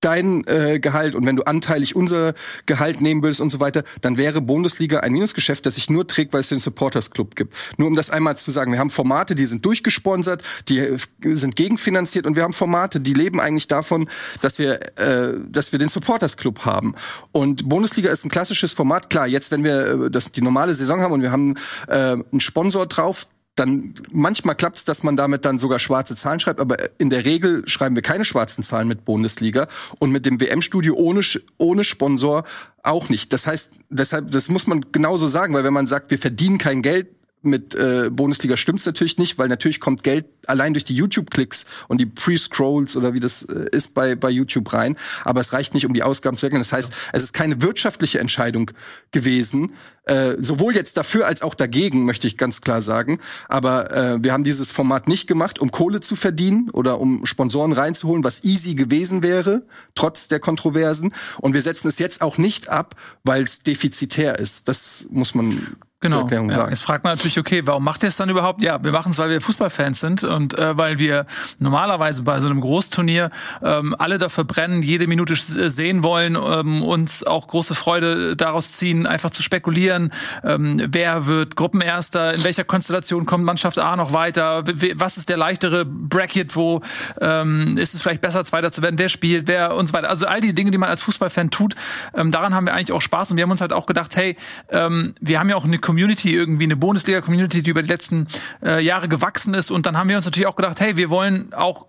dein 0.00 0.46
äh, 0.46 0.78
Gehalt 0.80 1.14
und 1.14 1.26
wenn 1.26 1.36
du 1.36 1.42
anteilig 1.44 1.94
unser 1.94 2.34
Gehalt 2.66 3.00
nehmen 3.00 3.22
würdest 3.22 3.40
und 3.40 3.50
so 3.50 3.60
weiter, 3.60 3.84
dann 4.00 4.16
wäre 4.16 4.40
Bundesliga 4.40 5.00
ein 5.00 5.12
Minusgeschäft, 5.12 5.66
das 5.66 5.74
sich 5.74 5.90
nur 5.90 6.06
trägt, 6.06 6.32
weil 6.32 6.40
es 6.40 6.48
den 6.48 6.58
Supporters 6.58 7.10
Club 7.10 7.36
gibt. 7.36 7.54
Nur 7.76 7.88
um 7.88 7.94
das 7.94 8.10
einmal 8.10 8.36
zu 8.36 8.50
sagen, 8.50 8.72
wir 8.72 8.78
haben 8.78 8.90
Formate, 8.90 9.34
die 9.34 9.46
sind 9.46 9.64
durchgesponsert, 9.64 10.42
die 10.68 10.78
äh, 10.78 10.98
sind 11.22 11.56
gegenfinanziert 11.56 12.26
und 12.26 12.36
wir 12.36 12.42
haben 12.42 12.52
Formate, 12.52 13.00
die 13.00 13.14
leben 13.14 13.40
eigentlich 13.40 13.68
davon, 13.68 14.08
dass 14.40 14.58
wir 14.58 14.80
äh, 14.98 15.34
dass 15.48 15.72
wir 15.72 15.78
den 15.78 15.88
Supporters 15.88 16.36
Club 16.36 16.64
haben. 16.64 16.94
Und 17.32 17.68
Bundesliga 17.68 18.10
ist 18.10 18.24
ein 18.24 18.30
klassisches 18.30 18.72
Format. 18.72 19.10
Klar, 19.10 19.26
jetzt 19.26 19.50
wenn 19.50 19.64
wir 19.64 20.04
äh, 20.06 20.10
das 20.10 20.32
die 20.32 20.42
normale 20.42 20.74
Saison 20.74 21.00
haben 21.00 21.12
und 21.12 21.22
wir 21.22 21.32
haben 21.32 21.56
äh, 21.88 21.94
einen 21.94 22.40
Sponsor 22.40 22.86
drauf, 22.86 23.26
dann 23.56 23.94
manchmal 24.10 24.54
klappt 24.54 24.78
es, 24.78 24.84
dass 24.84 25.02
man 25.02 25.16
damit 25.16 25.44
dann 25.44 25.58
sogar 25.58 25.78
schwarze 25.78 26.16
Zahlen 26.16 26.40
schreibt, 26.40 26.60
aber 26.60 26.76
in 26.98 27.10
der 27.10 27.24
Regel 27.24 27.68
schreiben 27.68 27.94
wir 27.94 28.02
keine 28.02 28.24
schwarzen 28.24 28.64
Zahlen 28.64 28.88
mit 28.88 29.04
Bundesliga 29.04 29.68
und 29.98 30.10
mit 30.10 30.24
dem 30.24 30.40
WM-Studio 30.40 30.94
ohne, 30.94 31.20
ohne 31.58 31.84
Sponsor 31.84 32.44
auch 32.82 33.08
nicht. 33.08 33.32
Das 33.32 33.46
heißt, 33.46 33.72
deshalb, 33.90 34.30
das 34.30 34.48
muss 34.48 34.66
man 34.66 34.86
genauso 34.92 35.26
sagen, 35.26 35.52
weil 35.52 35.64
wenn 35.64 35.74
man 35.74 35.86
sagt, 35.86 36.10
wir 36.10 36.18
verdienen 36.18 36.58
kein 36.58 36.80
Geld 36.80 37.08
mit 37.42 37.74
äh, 37.74 38.10
Bundesliga 38.10 38.56
stimmt's 38.56 38.86
natürlich 38.86 39.18
nicht, 39.18 39.38
weil 39.38 39.48
natürlich 39.48 39.80
kommt 39.80 40.02
Geld 40.02 40.26
allein 40.46 40.74
durch 40.74 40.84
die 40.84 40.94
YouTube-Klicks 40.94 41.64
und 41.88 41.98
die 41.98 42.06
Pre-Scrolls 42.06 42.96
oder 42.96 43.14
wie 43.14 43.20
das 43.20 43.42
äh, 43.42 43.66
ist 43.72 43.94
bei, 43.94 44.14
bei 44.14 44.30
YouTube 44.30 44.72
rein. 44.72 44.96
Aber 45.24 45.40
es 45.40 45.52
reicht 45.52 45.74
nicht, 45.74 45.86
um 45.86 45.94
die 45.94 46.02
Ausgaben 46.02 46.36
zu 46.36 46.46
decken. 46.46 46.58
Das 46.58 46.72
heißt, 46.72 46.92
es 47.12 47.22
ist 47.22 47.32
keine 47.32 47.62
wirtschaftliche 47.62 48.18
Entscheidung 48.18 48.70
gewesen, 49.10 49.72
äh, 50.04 50.36
sowohl 50.40 50.74
jetzt 50.74 50.96
dafür 50.96 51.26
als 51.26 51.42
auch 51.42 51.54
dagegen, 51.54 52.04
möchte 52.04 52.26
ich 52.26 52.36
ganz 52.36 52.60
klar 52.60 52.82
sagen. 52.82 53.18
Aber 53.48 53.90
äh, 53.96 54.22
wir 54.22 54.32
haben 54.32 54.44
dieses 54.44 54.70
Format 54.70 55.08
nicht 55.08 55.26
gemacht, 55.26 55.58
um 55.58 55.70
Kohle 55.70 56.00
zu 56.00 56.16
verdienen 56.16 56.70
oder 56.70 57.00
um 57.00 57.26
Sponsoren 57.26 57.72
reinzuholen, 57.72 58.24
was 58.24 58.44
easy 58.44 58.74
gewesen 58.74 59.22
wäre, 59.22 59.66
trotz 59.94 60.28
der 60.28 60.40
Kontroversen. 60.40 61.14
Und 61.38 61.54
wir 61.54 61.62
setzen 61.62 61.88
es 61.88 61.98
jetzt 61.98 62.22
auch 62.22 62.38
nicht 62.38 62.68
ab, 62.68 62.96
weil 63.24 63.44
es 63.44 63.60
defizitär 63.60 64.38
ist. 64.38 64.68
Das 64.68 65.06
muss 65.10 65.34
man 65.34 65.76
Genau. 66.02 66.26
Ja, 66.30 66.70
jetzt 66.70 66.82
fragt 66.82 67.04
man 67.04 67.12
natürlich, 67.12 67.38
okay, 67.38 67.60
warum 67.66 67.84
macht 67.84 68.02
ihr 68.02 68.08
es 68.08 68.16
dann 68.16 68.30
überhaupt? 68.30 68.62
Ja, 68.62 68.82
wir 68.82 68.90
machen 68.90 69.12
es, 69.12 69.18
weil 69.18 69.28
wir 69.28 69.42
Fußballfans 69.42 70.00
sind 70.00 70.24
und 70.24 70.58
äh, 70.58 70.78
weil 70.78 70.98
wir 70.98 71.26
normalerweise 71.58 72.22
bei 72.22 72.40
so 72.40 72.48
einem 72.48 72.62
Großturnier 72.62 73.30
ähm, 73.62 73.94
alle 73.98 74.16
dafür 74.16 74.44
brennen, 74.44 74.80
jede 74.80 75.06
Minute 75.06 75.34
äh, 75.34 75.68
sehen 75.68 76.02
wollen, 76.02 76.36
ähm, 76.36 76.82
uns 76.82 77.22
auch 77.22 77.48
große 77.48 77.74
Freude 77.74 78.34
daraus 78.34 78.72
ziehen, 78.72 79.06
einfach 79.06 79.28
zu 79.28 79.42
spekulieren, 79.42 80.10
ähm, 80.42 80.82
wer 80.88 81.26
wird 81.26 81.54
Gruppenerster, 81.54 82.32
in 82.32 82.44
welcher 82.44 82.64
Konstellation 82.64 83.26
kommt 83.26 83.44
Mannschaft 83.44 83.78
A 83.78 83.94
noch 83.94 84.14
weiter, 84.14 84.64
was 84.94 85.18
ist 85.18 85.28
der 85.28 85.36
leichtere 85.36 85.84
Bracket, 85.84 86.56
wo 86.56 86.80
ähm, 87.20 87.76
ist 87.76 87.92
es 87.92 88.00
vielleicht 88.00 88.22
besser, 88.22 88.42
Zweiter 88.46 88.72
zu 88.72 88.80
werden, 88.80 88.98
wer 88.98 89.10
spielt, 89.10 89.48
wer 89.48 89.74
und 89.74 89.88
so 89.88 89.92
weiter. 89.92 90.08
Also 90.08 90.26
all 90.26 90.40
die 90.40 90.54
Dinge, 90.54 90.70
die 90.70 90.78
man 90.78 90.88
als 90.88 91.02
Fußballfan 91.02 91.50
tut, 91.50 91.74
ähm, 92.14 92.30
daran 92.30 92.54
haben 92.54 92.64
wir 92.64 92.72
eigentlich 92.72 92.92
auch 92.92 93.02
Spaß 93.02 93.32
und 93.32 93.36
wir 93.36 93.42
haben 93.42 93.50
uns 93.50 93.60
halt 93.60 93.74
auch 93.74 93.84
gedacht, 93.84 94.16
hey, 94.16 94.38
ähm, 94.70 95.14
wir 95.20 95.38
haben 95.38 95.50
ja 95.50 95.56
auch 95.56 95.64
eine 95.64 95.78
Community 95.90 96.32
irgendwie, 96.32 96.64
eine 96.64 96.76
Bundesliga-Community, 96.76 97.62
die 97.62 97.70
über 97.70 97.82
die 97.82 97.88
letzten 97.88 98.28
äh, 98.62 98.80
Jahre 98.80 99.08
gewachsen 99.08 99.54
ist. 99.54 99.72
Und 99.72 99.86
dann 99.86 99.96
haben 99.96 100.08
wir 100.08 100.14
uns 100.14 100.24
natürlich 100.24 100.46
auch 100.46 100.54
gedacht, 100.54 100.78
hey, 100.78 100.96
wir 100.96 101.10
wollen 101.10 101.52
auch 101.52 101.86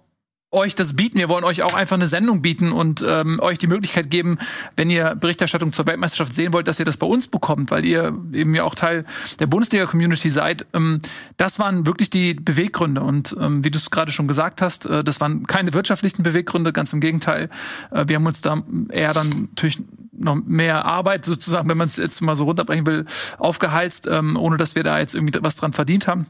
euch 0.51 0.75
das 0.75 0.95
bieten. 0.95 1.17
Wir 1.17 1.29
wollen 1.29 1.45
euch 1.45 1.63
auch 1.63 1.73
einfach 1.73 1.95
eine 1.95 2.07
Sendung 2.07 2.41
bieten 2.41 2.73
und 2.73 3.03
ähm, 3.07 3.39
euch 3.39 3.57
die 3.57 3.67
Möglichkeit 3.67 4.11
geben, 4.11 4.37
wenn 4.75 4.89
ihr 4.89 5.15
Berichterstattung 5.15 5.71
zur 5.71 5.87
Weltmeisterschaft 5.87 6.33
sehen 6.33 6.51
wollt, 6.51 6.67
dass 6.67 6.77
ihr 6.77 6.85
das 6.85 6.97
bei 6.97 7.07
uns 7.07 7.27
bekommt, 7.27 7.71
weil 7.71 7.85
ihr 7.85 8.13
eben 8.33 8.53
ja 8.53 8.63
auch 8.63 8.75
Teil 8.75 9.05
der 9.39 9.47
Bundesliga-Community 9.47 10.29
seid. 10.29 10.65
Ähm, 10.73 11.01
das 11.37 11.57
waren 11.57 11.85
wirklich 11.87 12.09
die 12.09 12.33
Beweggründe. 12.33 13.01
Und 13.01 13.35
ähm, 13.39 13.63
wie 13.63 13.71
du 13.71 13.77
es 13.77 13.89
gerade 13.91 14.11
schon 14.11 14.27
gesagt 14.27 14.61
hast, 14.61 14.85
äh, 14.85 15.03
das 15.03 15.21
waren 15.21 15.47
keine 15.47 15.73
wirtschaftlichen 15.73 16.23
Beweggründe, 16.23 16.73
ganz 16.73 16.91
im 16.91 16.99
Gegenteil. 16.99 17.49
Äh, 17.91 18.05
wir 18.07 18.17
haben 18.17 18.25
uns 18.25 18.41
da 18.41 18.61
eher 18.89 19.13
dann 19.13 19.47
natürlich 19.51 19.81
noch 20.11 20.35
mehr 20.35 20.85
Arbeit 20.85 21.23
sozusagen, 21.23 21.69
wenn 21.69 21.77
man 21.77 21.87
es 21.87 21.95
jetzt 21.95 22.21
mal 22.21 22.35
so 22.35 22.43
runterbrechen 22.43 22.85
will, 22.85 23.05
aufgeheizt, 23.37 24.07
ähm, 24.07 24.35
ohne 24.35 24.57
dass 24.57 24.75
wir 24.75 24.83
da 24.83 24.99
jetzt 24.99 25.15
irgendwie 25.15 25.39
was 25.41 25.55
dran 25.55 25.71
verdient 25.71 26.07
haben 26.07 26.27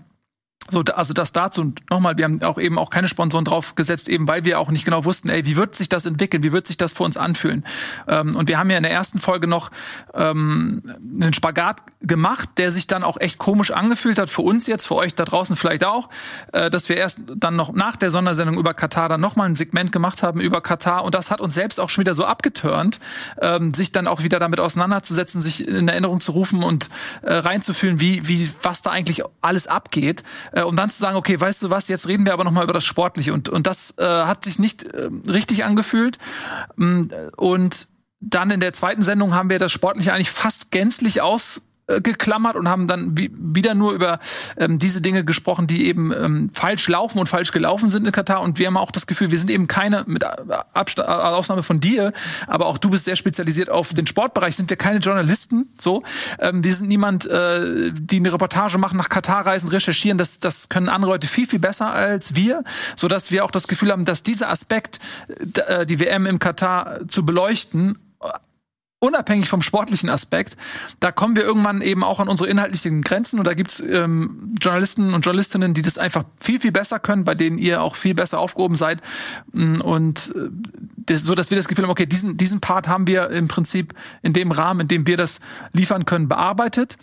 So, 0.70 0.84
also 0.96 1.13
das 1.13 1.34
dazu 1.34 1.74
nochmal, 1.89 2.18
wir 2.18 2.25
haben 2.25 2.41
auch 2.44 2.58
eben 2.58 2.77
auch 2.77 2.89
keine 2.89 3.08
Sponsoren 3.08 3.44
draufgesetzt, 3.46 4.08
eben 4.08 4.27
weil 4.27 4.46
wir 4.46 4.60
auch 4.60 4.70
nicht 4.70 4.86
genau 4.86 5.03
wussten, 5.06 5.30
ey, 5.30 5.46
wie 5.46 5.58
wird 5.58 5.75
sich 5.75 5.89
das 5.89 6.06
entwickeln, 6.06 6.44
wie 6.44 6.51
wird 6.51 6.68
sich 6.68 6.77
das 6.77 6.94
für 6.94 7.03
uns 7.03 7.18
anfühlen. 7.18 7.65
Ähm, 8.08 8.36
und 8.36 8.48
wir 8.48 8.58
haben 8.58 8.70
ja 8.70 8.77
in 8.77 8.84
der 8.84 8.91
ersten 8.91 9.20
Folge 9.20 9.48
noch 9.48 9.72
ähm, 10.13 10.84
einen 11.20 11.34
Spagat 11.34 11.82
gemacht, 12.01 12.50
der 12.58 12.72
sich 12.72 12.88
dann 12.88 13.03
auch 13.03 13.20
echt 13.20 13.38
komisch 13.38 13.72
angefühlt 13.72 14.18
hat 14.18 14.30
für 14.30 14.44
uns 14.44 14.68
jetzt, 14.68 14.86
für 14.86 14.96
euch 14.96 15.15
da 15.15 15.25
draußen 15.25 15.56
vielleicht 15.56 15.84
auch, 15.84 16.10
äh, 16.53 16.70
dass 16.70 16.89
wir 16.89 16.98
erst 16.98 17.20
dann 17.36 17.56
noch 17.56 17.74
nach 17.74 17.98
der 17.98 18.12
Sondersendung 18.12 18.58
über 18.58 18.74
Katar 18.74 19.10
dann 19.10 19.20
nochmal 19.20 19.50
ein 19.50 19.56
Segment 19.56 19.91
gemacht 19.91 20.24
haben 20.24 20.39
über 20.39 20.62
Katar 20.62 21.03
und 21.03 21.15
das 21.15 21.32
hat 21.32 21.41
uns 21.41 21.53
selbst 21.53 21.80
auch 21.80 21.89
schon 21.89 22.03
wieder 22.03 22.13
so 22.13 22.25
abgeturnt, 22.25 23.00
ähm, 23.41 23.74
sich 23.74 23.91
dann 23.91 24.08
auch 24.08 24.24
wieder 24.24 24.39
damit 24.39 24.60
auseinanderzusetzen, 24.60 25.41
sich 25.41 25.68
in 25.68 25.88
Erinnerung 25.88 26.22
zu 26.22 26.32
rufen 26.32 26.63
und 26.63 26.89
äh, 27.24 27.34
reinzufühlen, 27.34 28.00
wie, 28.00 28.27
wie, 28.27 28.50
was 28.62 28.82
da 28.82 28.91
eigentlich 28.91 29.24
alles 29.41 29.68
abgeht. 29.68 30.24
Äh, 30.53 30.61
äh, 30.62 30.63
um 30.63 30.75
dann 30.75 30.89
zu 30.89 31.00
sagen, 31.00 31.18
okay, 31.18 31.39
weißt 31.39 31.63
du 31.63 31.70
was, 31.70 31.88
jetzt 31.88 32.08
reden 32.08 32.25
wir 32.25 32.34
aber 32.34 32.44
noch 32.44 32.51
mal 32.51 32.63
über 32.63 32.74
das 32.74 32.86
Sportliche. 32.86 33.34
Und, 33.34 33.50
und 33.50 33.68
das 33.68 33.96
äh, 33.98 34.03
hat 34.03 34.46
sich 34.46 34.60
nicht 34.60 34.84
äh, 34.84 35.10
richtig 35.27 35.65
angefühlt. 35.65 36.18
Mm, 36.75 37.01
und 37.38 37.88
dann 38.20 38.51
in 38.51 38.60
der 38.60 38.74
zweiten 38.74 39.01
Sendung 39.01 39.34
haben 39.34 39.50
wir 39.50 39.60
das 39.60 39.72
Sportliche 39.72 40.13
eigentlich 40.13 40.32
fast 40.32 40.72
gänzlich 40.72 41.22
aus 41.22 41.62
äh, 41.98 42.01
geklammert 42.01 42.55
und 42.55 42.69
haben 42.69 42.88
dann 42.88 43.15
wieder 43.15 43.74
nur 43.74 43.93
über 43.93 44.19
ähm, 44.57 44.79
diese 44.79 45.01
Dinge 45.01 45.24
gesprochen, 45.24 45.67
die 45.67 45.88
eben 45.88 46.12
ähm, 46.12 46.50
falsch 46.53 46.88
laufen 46.88 47.19
und 47.19 47.27
falsch 47.27 47.51
gelaufen 47.51 47.89
sind 47.89 48.05
in 48.05 48.12
Katar. 48.12 48.41
Und 48.41 48.60
wir 48.60 48.67
haben 48.67 48.77
auch 48.77 48.91
das 48.91 49.07
Gefühl, 49.07 49.31
wir 49.31 49.38
sind 49.38 49.50
eben 49.50 49.67
keine, 49.67 50.03
mit 50.07 50.24
Abstand, 50.74 51.07
äh, 51.07 51.12
Ausnahme 51.12 51.63
von 51.63 51.79
dir, 51.79 52.13
aber 52.48 52.65
auch 52.67 52.77
du 52.77 52.89
bist 52.89 53.05
sehr 53.05 53.15
spezialisiert 53.15 53.69
auf 53.69 53.93
den 53.93 54.07
Sportbereich, 54.07 54.55
sind 54.55 54.69
wir 54.69 54.77
keine 54.77 55.00
Journalisten. 55.00 55.69
So, 55.79 56.03
ähm, 56.39 56.63
wir 56.63 56.74
sind 56.74 56.88
niemand, 56.88 57.25
äh, 57.25 57.91
die 57.93 58.17
eine 58.17 58.33
Reportage 58.33 58.77
machen, 58.77 58.98
nach 58.98 59.10
Katar 59.10 59.45
reisen, 59.45 59.69
recherchieren. 59.69 60.17
Das, 60.17 60.39
das 60.39 60.69
können 60.69 60.89
andere 60.89 61.12
Leute 61.12 61.27
viel 61.27 61.48
viel 61.48 61.60
besser 61.60 61.93
als 61.93 62.36
wir, 62.36 62.63
so 62.95 63.07
dass 63.07 63.31
wir 63.31 63.45
auch 63.45 63.51
das 63.51 63.67
Gefühl 63.67 63.91
haben, 63.91 64.05
dass 64.05 64.24
dieser 64.24 64.50
Aspekt, 64.50 65.00
äh, 65.67 65.86
die 65.86 66.00
WM 66.00 66.25
im 66.25 66.39
Katar 66.39 67.07
zu 67.07 67.25
beleuchten 67.25 67.98
unabhängig 69.01 69.50
vom 69.50 69.62
sportlichen 69.63 70.10
Aspekt, 70.10 70.55
da 71.00 71.12
kommen 71.12 71.36
wir 71.36 71.43
irgendwann 71.43 71.81
eben 71.81 72.03
auch 72.03 72.20
an 72.20 72.29
unsere 72.29 72.48
inhaltlichen 72.50 73.01
Grenzen 73.01 73.39
und 73.39 73.48
da 73.48 73.55
gibt's 73.55 73.79
ähm, 73.79 74.55
Journalisten 74.62 75.13
und 75.13 75.25
Journalistinnen, 75.25 75.74
die 75.74 75.81
das 75.81 75.98
einfach 75.98 76.24
viel, 76.39 76.60
viel 76.60 76.72
besser 76.72 77.00
können, 77.00 77.24
bei 77.24 77.34
denen 77.34 77.58
ihr 77.58 77.81
auch 77.81 77.96
viel 77.96 78.13
besser 78.13 78.39
aufgehoben 78.39 78.75
seid 78.75 79.01
mm, 79.53 79.81
und 79.81 80.34
äh, 80.36 80.50
das, 80.98 81.24
so, 81.24 81.34
dass 81.34 81.50
wir 81.50 81.58
das 81.58 81.67
Gefühl 81.67 81.86
haben, 81.86 81.91
okay, 81.91 82.05
diesen, 82.05 82.38
diesen 82.38 82.62
Part 82.62 82.88
haben 82.88 83.08
wir 83.08 83.31
im 83.31 83.48
Prinzip 83.48 83.96
in 84.22 84.34
dem 84.34 84.51
Rahmen, 84.51 84.81
in 84.81 84.88
dem 84.88 85.08
wir 85.08 85.17
das 85.17 85.39
liefern 85.74 86.05
können, 86.05 86.27
bearbeitet 86.27 86.98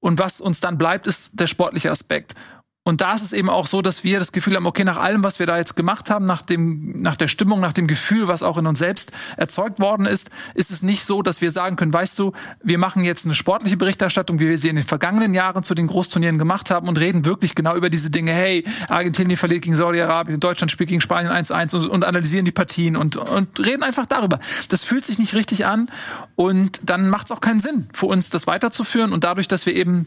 und 0.00 0.18
was 0.18 0.42
uns 0.42 0.60
dann 0.60 0.76
bleibt, 0.76 1.06
ist 1.06 1.30
der 1.32 1.46
sportliche 1.46 1.90
Aspekt. 1.90 2.34
Und 2.82 3.02
da 3.02 3.12
ist 3.12 3.20
es 3.20 3.34
eben 3.34 3.50
auch 3.50 3.66
so, 3.66 3.82
dass 3.82 4.04
wir 4.04 4.18
das 4.18 4.32
Gefühl 4.32 4.56
haben, 4.56 4.64
okay, 4.64 4.84
nach 4.84 4.96
allem, 4.96 5.22
was 5.22 5.38
wir 5.38 5.44
da 5.44 5.58
jetzt 5.58 5.76
gemacht 5.76 6.08
haben, 6.08 6.24
nach 6.24 6.40
dem, 6.40 7.02
nach 7.02 7.14
der 7.14 7.28
Stimmung, 7.28 7.60
nach 7.60 7.74
dem 7.74 7.86
Gefühl, 7.86 8.26
was 8.26 8.42
auch 8.42 8.56
in 8.56 8.66
uns 8.66 8.78
selbst 8.78 9.12
erzeugt 9.36 9.80
worden 9.80 10.06
ist, 10.06 10.30
ist 10.54 10.70
es 10.70 10.82
nicht 10.82 11.04
so, 11.04 11.20
dass 11.20 11.42
wir 11.42 11.50
sagen 11.50 11.76
können, 11.76 11.92
weißt 11.92 12.18
du, 12.18 12.32
wir 12.62 12.78
machen 12.78 13.04
jetzt 13.04 13.26
eine 13.26 13.34
sportliche 13.34 13.76
Berichterstattung, 13.76 14.40
wie 14.40 14.48
wir 14.48 14.56
sie 14.56 14.70
in 14.70 14.76
den 14.76 14.86
vergangenen 14.86 15.34
Jahren 15.34 15.62
zu 15.62 15.74
den 15.74 15.88
Großturnieren 15.88 16.38
gemacht 16.38 16.70
haben 16.70 16.88
und 16.88 16.98
reden 16.98 17.26
wirklich 17.26 17.54
genau 17.54 17.76
über 17.76 17.90
diese 17.90 18.08
Dinge. 18.08 18.32
Hey, 18.32 18.64
Argentinien 18.88 19.36
verliert 19.36 19.60
gegen 19.60 19.76
Saudi-Arabien, 19.76 20.40
Deutschland 20.40 20.72
spielt 20.72 20.88
gegen 20.88 21.02
Spanien 21.02 21.32
1-1 21.32 21.76
und, 21.76 21.86
und, 21.88 22.04
analysieren 22.04 22.46
die 22.46 22.50
Partien 22.50 22.96
und, 22.96 23.16
und 23.16 23.60
reden 23.60 23.82
einfach 23.82 24.06
darüber. 24.06 24.40
Das 24.70 24.84
fühlt 24.84 25.04
sich 25.04 25.18
nicht 25.18 25.34
richtig 25.34 25.66
an 25.66 25.90
und 26.34 26.80
dann 26.82 27.10
macht 27.10 27.26
es 27.26 27.30
auch 27.30 27.42
keinen 27.42 27.60
Sinn 27.60 27.90
für 27.92 28.06
uns, 28.06 28.30
das 28.30 28.46
weiterzuführen 28.46 29.12
und 29.12 29.22
dadurch, 29.22 29.48
dass 29.48 29.66
wir 29.66 29.76
eben 29.76 30.06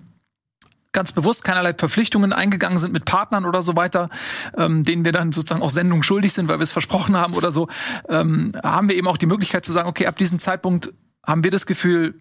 ganz 0.94 1.12
bewusst 1.12 1.44
keinerlei 1.44 1.74
Verpflichtungen 1.74 2.32
eingegangen 2.32 2.78
sind 2.78 2.94
mit 2.94 3.06
Partnern 3.06 3.46
oder 3.46 3.62
so 3.62 3.76
weiter, 3.76 4.10
ähm, 4.58 4.84
denen 4.84 5.04
wir 5.04 5.12
dann 5.12 5.32
sozusagen 5.32 5.64
auch 5.64 5.70
Sendungen 5.70 6.04
schuldig 6.04 6.34
sind, 6.34 6.48
weil 6.48 6.60
wir 6.60 6.64
es 6.64 6.72
versprochen 6.72 7.18
haben 7.18 7.34
oder 7.34 7.52
so, 7.52 7.68
ähm, 8.08 8.54
haben 8.64 8.90
wir 8.90 8.96
eben 8.96 9.08
auch 9.08 9.18
die 9.18 9.26
Möglichkeit 9.26 9.66
zu 9.66 9.72
sagen, 9.72 9.90
okay, 9.90 10.06
ab 10.06 10.18
diesem 10.18 10.40
Zeitpunkt 10.40 10.94
haben 11.26 11.44
wir 11.44 11.52
das 11.52 11.66
Gefühl, 11.66 12.16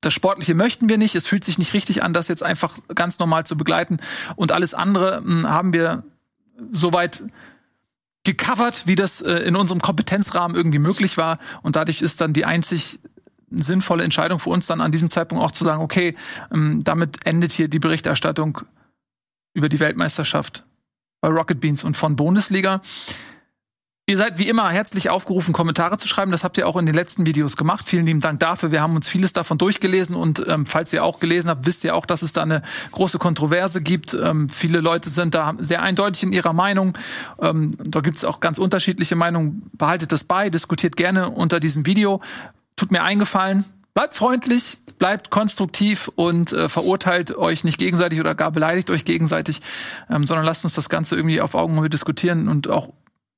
das 0.00 0.14
Sportliche 0.14 0.54
möchten 0.54 0.88
wir 0.88 0.98
nicht. 0.98 1.14
Es 1.14 1.26
fühlt 1.26 1.42
sich 1.42 1.58
nicht 1.58 1.74
richtig 1.74 2.02
an, 2.02 2.12
das 2.12 2.28
jetzt 2.28 2.42
einfach 2.42 2.76
ganz 2.94 3.18
normal 3.18 3.44
zu 3.44 3.56
begleiten. 3.56 3.98
Und 4.36 4.52
alles 4.52 4.74
andere 4.74 5.20
mh, 5.22 5.42
hm, 5.42 5.48
haben 5.48 5.72
wir 5.72 6.04
soweit 6.70 7.24
gecovert, 8.24 8.86
wie 8.86 8.94
das 8.94 9.20
äh, 9.20 9.32
in 9.38 9.56
unserem 9.56 9.80
Kompetenzrahmen 9.80 10.56
irgendwie 10.56 10.78
möglich 10.78 11.16
war. 11.16 11.38
Und 11.62 11.76
dadurch 11.76 12.02
ist 12.02 12.20
dann 12.20 12.32
die 12.32 12.44
einzig 12.44 13.00
sinnvolle 13.50 14.04
Entscheidung 14.04 14.38
für 14.38 14.50
uns 14.50 14.66
dann 14.66 14.80
an 14.80 14.92
diesem 14.92 15.10
Zeitpunkt 15.10 15.42
auch 15.44 15.52
zu 15.52 15.64
sagen, 15.64 15.82
okay, 15.82 16.14
ähm, 16.52 16.80
damit 16.82 17.26
endet 17.26 17.52
hier 17.52 17.68
die 17.68 17.78
Berichterstattung 17.78 18.62
über 19.54 19.68
die 19.68 19.80
Weltmeisterschaft 19.80 20.64
bei 21.20 21.28
Rocket 21.28 21.60
Beans 21.60 21.84
und 21.84 21.96
von 21.96 22.16
Bundesliga. 22.16 22.80
Ihr 24.08 24.16
seid 24.16 24.38
wie 24.38 24.48
immer 24.48 24.70
herzlich 24.70 25.10
aufgerufen, 25.10 25.52
Kommentare 25.52 25.98
zu 25.98 26.08
schreiben. 26.08 26.32
Das 26.32 26.42
habt 26.42 26.56
ihr 26.56 26.66
auch 26.66 26.78
in 26.78 26.86
den 26.86 26.94
letzten 26.94 27.26
Videos 27.26 27.58
gemacht. 27.58 27.86
Vielen 27.86 28.06
lieben 28.06 28.20
Dank 28.20 28.40
dafür. 28.40 28.72
Wir 28.72 28.80
haben 28.80 28.96
uns 28.96 29.06
vieles 29.06 29.34
davon 29.34 29.58
durchgelesen 29.58 30.16
und 30.16 30.42
ähm, 30.48 30.64
falls 30.64 30.94
ihr 30.94 31.04
auch 31.04 31.20
gelesen 31.20 31.50
habt, 31.50 31.66
wisst 31.66 31.84
ihr 31.84 31.94
auch, 31.94 32.06
dass 32.06 32.22
es 32.22 32.32
da 32.32 32.40
eine 32.40 32.62
große 32.92 33.18
Kontroverse 33.18 33.82
gibt. 33.82 34.14
Ähm, 34.14 34.48
viele 34.48 34.80
Leute 34.80 35.10
sind 35.10 35.34
da 35.34 35.54
sehr 35.58 35.82
eindeutig 35.82 36.22
in 36.22 36.32
ihrer 36.32 36.54
Meinung. 36.54 36.96
Ähm, 37.38 37.72
da 37.84 38.00
gibt 38.00 38.16
es 38.16 38.24
auch 38.24 38.40
ganz 38.40 38.56
unterschiedliche 38.56 39.14
Meinungen. 39.14 39.70
Behaltet 39.74 40.10
das 40.10 40.24
bei, 40.24 40.48
diskutiert 40.48 40.96
gerne 40.96 41.28
unter 41.28 41.60
diesem 41.60 41.84
Video 41.84 42.22
tut 42.78 42.90
mir 42.90 43.02
eingefallen, 43.02 43.64
bleibt 43.94 44.14
freundlich, 44.14 44.78
bleibt 44.98 45.30
konstruktiv 45.30 46.10
und 46.14 46.52
äh, 46.52 46.68
verurteilt 46.68 47.36
euch 47.36 47.64
nicht 47.64 47.78
gegenseitig 47.78 48.20
oder 48.20 48.34
gar 48.34 48.50
beleidigt 48.50 48.90
euch 48.90 49.04
gegenseitig, 49.04 49.60
ähm, 50.10 50.26
sondern 50.26 50.46
lasst 50.46 50.64
uns 50.64 50.74
das 50.74 50.88
Ganze 50.88 51.16
irgendwie 51.16 51.40
auf 51.40 51.54
Augenhöhe 51.54 51.90
diskutieren 51.90 52.48
und 52.48 52.68
auch 52.68 52.92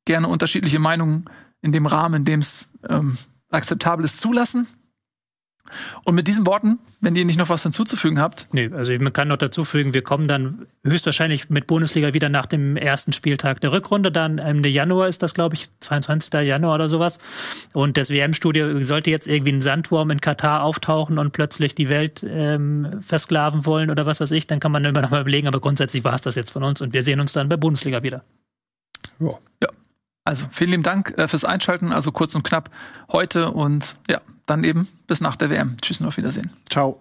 gerne 0.04 0.28
unterschiedliche 0.28 0.78
Meinungen 0.78 1.25
in 1.62 1.73
dem 1.73 1.87
Rahmen, 1.87 2.16
in 2.16 2.25
dem 2.25 2.40
es 2.40 2.73
ähm, 2.88 3.18
akzeptabel 3.50 4.04
ist, 4.04 4.20
zulassen. 4.20 4.66
Und 6.04 6.14
mit 6.14 6.26
diesen 6.26 6.46
Worten, 6.46 6.78
wenn 7.00 7.16
ihr 7.16 7.24
nicht 7.24 7.38
noch 7.38 7.48
was 7.48 7.62
hinzuzufügen 7.62 8.20
habt. 8.20 8.48
Nee, 8.52 8.70
also 8.72 8.92
man 8.98 9.12
kann 9.12 9.28
noch 9.28 9.36
dazufügen, 9.36 9.94
wir 9.94 10.02
kommen 10.02 10.26
dann 10.26 10.66
höchstwahrscheinlich 10.84 11.50
mit 11.50 11.66
Bundesliga 11.66 12.14
wieder 12.14 12.28
nach 12.28 12.46
dem 12.46 12.76
ersten 12.76 13.12
Spieltag 13.12 13.60
der 13.60 13.72
Rückrunde. 13.72 14.12
Dann 14.12 14.38
Ende 14.38 14.68
Januar 14.68 15.08
ist 15.08 15.22
das, 15.22 15.34
glaube 15.34 15.54
ich, 15.54 15.68
22. 15.80 16.32
Januar 16.42 16.74
oder 16.74 16.88
sowas. 16.88 17.18
Und 17.72 17.96
das 17.96 18.10
WM-Studio 18.10 18.82
sollte 18.82 19.10
jetzt 19.10 19.26
irgendwie 19.26 19.52
ein 19.52 19.62
Sandwurm 19.62 20.10
in 20.10 20.20
Katar 20.20 20.62
auftauchen 20.62 21.18
und 21.18 21.32
plötzlich 21.32 21.74
die 21.74 21.88
Welt 21.88 22.24
ähm, 22.26 23.00
versklaven 23.02 23.66
wollen 23.66 23.90
oder 23.90 24.06
was 24.06 24.20
weiß 24.20 24.30
ich, 24.32 24.46
dann 24.46 24.60
kann 24.60 24.72
man 24.72 24.84
immer 24.84 25.02
noch 25.02 25.10
mal 25.10 25.20
überlegen. 25.20 25.48
Aber 25.48 25.60
grundsätzlich 25.60 26.04
war 26.04 26.14
es 26.14 26.22
das 26.22 26.34
jetzt 26.34 26.50
von 26.50 26.62
uns 26.62 26.80
und 26.80 26.92
wir 26.92 27.02
sehen 27.02 27.20
uns 27.20 27.32
dann 27.32 27.48
bei 27.48 27.56
Bundesliga 27.56 28.02
wieder. 28.02 28.24
Ja. 29.18 29.30
ja. 29.62 29.68
Also 30.24 30.46
vielen 30.50 30.70
lieben 30.70 30.82
Dank 30.82 31.14
äh, 31.18 31.28
fürs 31.28 31.44
Einschalten. 31.44 31.92
Also 31.92 32.12
kurz 32.12 32.34
und 32.34 32.42
knapp 32.42 32.70
heute 33.10 33.50
und 33.50 33.96
ja, 34.08 34.20
dann 34.50 34.64
eben 34.64 34.88
bis 35.07 35.21
nach 35.21 35.37
der 35.37 35.50
WM. 35.50 35.76
Tschüss 35.80 36.00
und 36.00 36.07
auf 36.07 36.16
Wiedersehen. 36.16 36.50
Ciao. 36.69 37.00